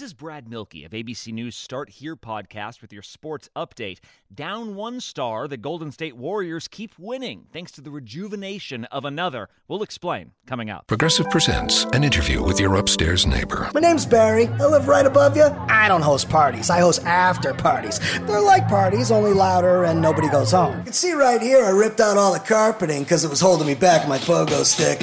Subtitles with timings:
[0.00, 3.98] This is Brad Milkey of ABC News Start Here podcast with your sports update.
[4.34, 9.50] Down one star, the Golden State Warriors keep winning thanks to the rejuvenation of another.
[9.68, 10.86] We'll explain coming up.
[10.86, 13.68] Progressive presents an interview with your upstairs neighbor.
[13.74, 14.46] My name's Barry.
[14.46, 15.44] I live right above you.
[15.68, 18.00] I don't host parties, I host after parties.
[18.20, 20.78] They're like parties, only louder and nobody goes home.
[20.78, 23.66] You can see right here, I ripped out all the carpeting because it was holding
[23.66, 25.02] me back my pogo stick.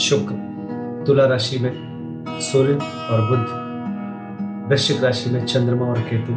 [0.00, 0.34] शुक्र,
[1.06, 1.72] तुला राशि में
[2.42, 6.32] सूर्य और बुद्ध वृश्चिक राशि में चंद्रमा और केतु,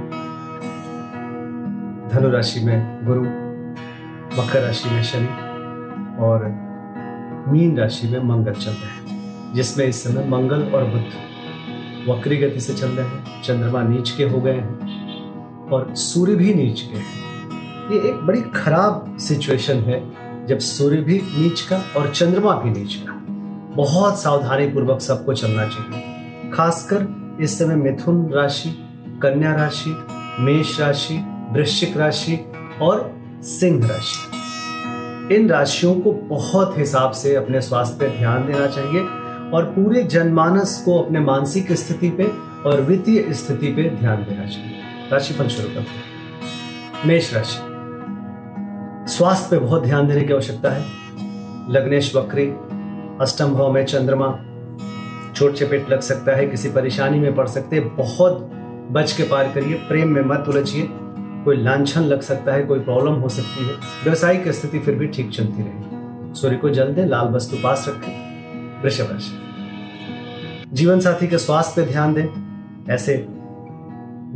[2.09, 3.22] धनु राशि में गुरु,
[4.38, 5.28] मकर राशि में शनि
[6.22, 6.45] और
[7.47, 12.59] मीन राशि में मंगल चल रहे हैं, जिसमें इस समय मंगल और बुद्ध वक्री गति
[12.59, 16.97] से चल रहे हैं, चंद्रमा नीच के हो गए हैं और सूर्य भी नीच के
[16.97, 20.03] हैं। ये एक बड़ी खराब सिचुएशन है,
[20.47, 23.12] जब सूर्य भी नीच का और चंद्रमा भी नीच का।
[23.75, 26.03] बहुत सावधानी पूर्वक सबको चलना चाहिए।
[26.53, 28.69] खासकर इस समय मिथुन राशि,
[29.22, 29.97] कन्या राशि,
[30.39, 31.17] मेष राशि,
[31.51, 32.51] वृश्चिक राशि
[32.81, 34.33] और सिंह राशि।
[35.35, 39.01] इन राशियों को बहुत हिसाब से अपने स्वास्थ्य पर ध्यान देना चाहिए
[39.53, 42.23] और पूरे जनमानस को अपने मानसिक स्थिति पे
[42.69, 44.72] और वित्तीय स्थिति पे ध्यान देना चाहिए।
[45.12, 46.03] राशिफल शुरू करते हैं।
[47.06, 47.57] मेष राशि।
[49.13, 50.85] स्वास्थ्य पे बहुत ध्यान देने की आवश्यकता है।
[51.69, 52.53] लग्नेश, वक्री
[53.22, 54.40] अष्टम भाव में चंद्रमा
[55.35, 58.51] छोट चपेट लग सकता है, किसी परेशानी में पड़ सकते हैं। बहुत
[58.91, 60.90] बच के पार करिए, प्रेम में मत उलझिए।
[61.46, 65.31] कोई लांछन लग सकता है, कोई प्रॉब्लम हो सकती है। व्यवसायिक स्थिति फिर भी ठीक
[65.31, 68.24] चलती रहेगी। सूर्य को जल दें, लाल वस्तु पास रखें।
[68.84, 69.40] वृषभ राशि।
[70.74, 72.28] जीवन साथी के स्वास्थ्य पे ध्यान दें।
[72.94, 73.25] ऐसे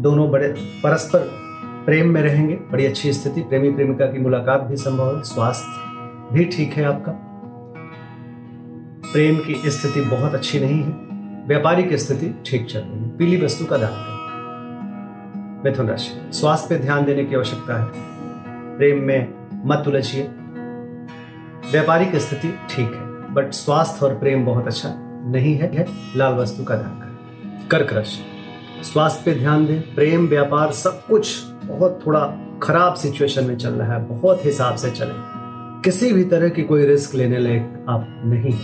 [0.01, 0.47] दोनों बड़े
[0.83, 1.19] परस्पर
[1.85, 5.67] प्रेम में रहेंगे। बड़ी अच्छी स्थिति प्रेमी प्रेमिका की मुलाकात भी संभव है। स्वास्थ्य
[6.33, 7.23] भी ठीक है आपका।
[9.13, 10.91] प्रेम की स्थिति बहुत अच्छी नहीं है
[11.47, 14.17] व्यापारिक स्थिति ठीक चल रही है पीली वस्तु का दान करें
[15.63, 17.89] मिथुन राशि स्वास्थ्य पे ध्यान देने की आवश्यकता है।
[18.77, 19.33] प्रेम में
[19.65, 20.23] मत उलझिए।
[21.71, 24.89] व्यापारिक स्थिति ठीक है बट स्वास्थ्य और प्रेम बहुत अच्छा
[25.25, 25.85] नहीं है, है
[26.15, 31.43] लाल वस्तु का दान करें कर्क राशि स्वास्थ्य पे ध्यान दें प्रेम व्यापार सब कुछ
[31.65, 32.25] बहुत थोड़ा
[32.63, 35.37] खराब सिचुएशन में चल रहा है बहुत हिसाब से चले।
[35.81, 38.59] किसी भी तरह की कोई रिस्क लेने लायक आप नहीं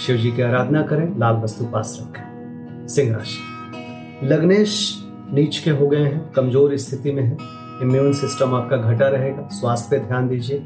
[0.00, 5.02] शिव जी की आराधना करें, लाल वस्तु पास रखें। सिंह राशि। लग्नेश
[5.32, 7.36] नीच के हो गए हैं, कमज़ोर स्थिति में है।
[7.82, 10.58] इम्यून सिस्टम आपका घटा रहेगा, स्वास्थ्य पे ध्यान दीजिए।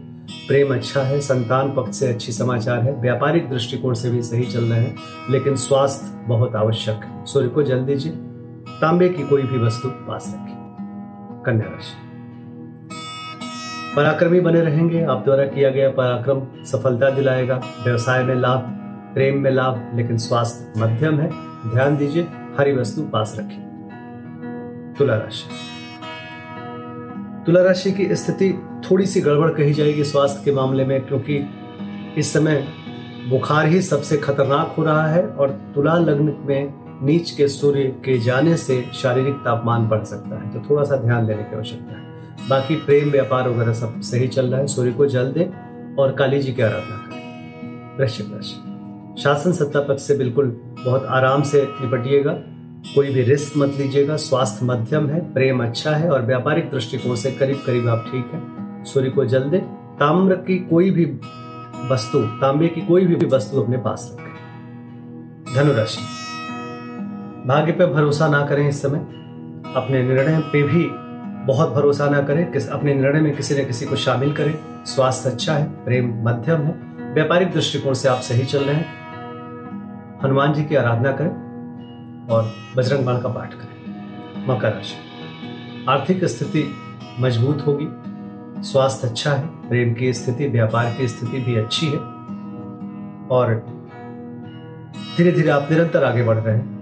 [0.48, 4.64] प्रेम अच्छा है, संतान पक्ष से अच्छी समाचार है। व्यापारिक दृष्टिकोण से भी सही चल
[4.64, 4.96] रहे हैं,
[5.30, 8.12] लेकिन स्वास्थ्य बहुत आवश्यक है। सूर्य को जल दीजिए,
[8.80, 10.56] तांबे की कोई भी वस्तु पास रखिए
[11.46, 11.94] कन्या राशि।
[13.96, 18.76] पराक्रमी बने रहेंगे, आप द्वारा किया गया पराक्रम सफलता दिलाएगा। व्यवसाय में लाभ
[19.14, 21.28] प्रेम में लाभ, लेकिन स्वास्थ्य मध्यम है।
[21.70, 22.26] ध्यान दीजिए,
[22.58, 23.64] हरी वस्तु पास रखिए
[24.98, 25.48] तुला राशि।
[27.46, 28.52] तुला राशि की स्थिति
[28.84, 31.40] थोड़ी सी गड़बड़ कही जाएगी स्वास्थ्य के मामले में, क्योंकि
[32.18, 32.66] इस समय
[33.28, 38.18] बुखार ही सबसे खतरनाक हो रहा है और तुला लग्न में नीच के सूर्य के
[38.18, 42.48] जाने से शारीरिक तापमान बढ़ सकता है। तो थोड़ा सा ध्यान देने की आवश्यकता है।
[42.48, 45.50] बाकी प्रेम, व्यापार वगैरह सब सही चल रहा है। सूर्य को जल दे
[45.98, 48.69] और काली जी की आराधना करें। वृश्चिक राशि।
[49.22, 50.46] शासन सत्ता पक्ष से बिल्कुल
[50.84, 52.32] बहुत आराम से निपटिएगा।
[52.94, 57.30] कोई भी रिस्क मत लीजिएगा। स्वास्थ्य मध्यम है, प्रेम अच्छा है और व्यापारिक दृष्टिकोण से
[57.30, 58.40] करीब करीब आप ठीक है।
[58.84, 59.58] सूर्य को जल दे।
[60.00, 61.04] ताम्र की कोई भी
[61.90, 64.30] वस्तु, तांबे की कोई भी वस्तु अपने पास रखें।
[65.54, 66.00] धनुराशि।
[67.48, 68.98] भाग्य पे भरोसा ना करें इस समय।
[69.76, 70.90] अपने निर्णय पे भी
[71.46, 75.30] बहुत भरोसा ना करें। किस, अपने निर्णय में किसी न किसी को शामिल करें। स्वास्थ्य
[75.30, 76.80] अच्छा है, प्रेम मध्यम है।
[77.14, 78.99] व्यापारिक दृष्टिकोण से आप सही चल रहे हैं।
[80.24, 81.30] हनुमान जी की आराधना करें
[82.26, 83.80] और बजरंग बाण का पाठ करें।
[84.48, 84.96] मकर राशि।
[85.88, 86.74] आर्थिक स्थिति
[87.20, 87.86] मज़बूत होगी।
[88.62, 91.98] स्वास्थ्य अच्छा है। प्रेम की स्थिति, व्यापार की स्थिति भी अच्छी है।
[93.30, 93.64] और
[95.18, 96.80] धीरे धीरे आप निरंतर आगे बढ़ रहे हैं।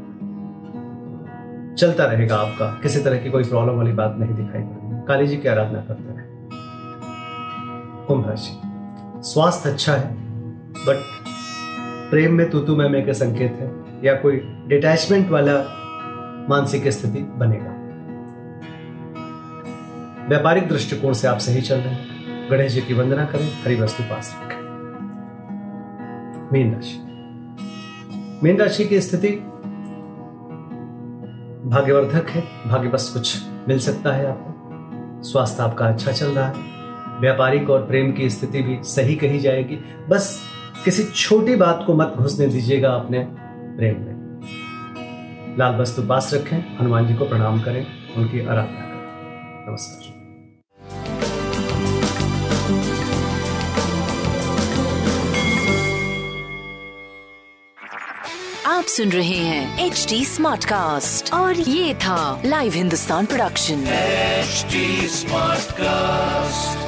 [1.79, 5.37] चलता रहेगा आपका। किसी तरह की कोई प्रॉब्लम वाली बात नहीं दिखाई पड़ेगी काली जी
[5.37, 6.29] की आराधना करते रहे।
[8.07, 8.61] कुंभ राशि।
[9.29, 10.17] स्वास्थ्य अच्छा है
[10.73, 11.05] बट
[12.11, 15.55] प्रेम में तू तू के संकेत है, या कोई डिटैचमेंट वाला
[16.49, 17.75] मानसिक स्थिति बनेगा।
[20.29, 24.03] व्यापारिक दृष्टिकोण से आप सही चल रहे हैं। गणेश जी की वंदना करें हरी वस्तु
[24.03, 24.59] पास रखें।
[26.53, 26.97] मीन राशि
[28.43, 29.29] मीन राशि की स्थिति
[31.69, 34.49] भाग्यवर्धक है, भाग्य बस कुछ मिल सकता है आपको।
[35.23, 36.55] स्वास्थ्य आपका अच्छा चल रहा है।
[37.21, 39.79] व्यापारिक और प्रेम की स्थिति भी सही कही जाएगी।
[40.09, 40.43] बस
[40.85, 43.19] किसी छोटी बात को मत घुसने दीजिएगा अपने
[43.79, 47.87] प्रेम में। लाल वस्तु पास रखें हनुमान जी को प्रणाम करें
[48.17, 50.17] उनकी आराधना करें। नमस्कार।
[58.67, 65.59] आप सुन रहे हैं एच डी स्मार्ट कास्ट और ये था live Hindustan production smart
[65.69, 66.88] Smartcast.